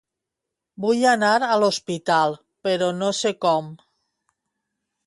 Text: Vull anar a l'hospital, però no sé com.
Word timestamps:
Vull 0.85 1.03
anar 1.09 1.29
a 1.49 1.59
l'hospital, 1.65 2.35
però 2.69 2.91
no 3.03 3.13
sé 3.21 3.35
com. 3.47 3.71